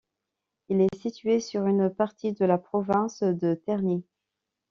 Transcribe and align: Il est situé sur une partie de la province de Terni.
Il 0.69 0.81
est 0.81 0.95
situé 0.95 1.39
sur 1.39 1.67
une 1.67 1.87
partie 1.93 2.33
de 2.33 2.43
la 2.43 2.57
province 2.57 3.19
de 3.21 3.53
Terni. 3.53 4.03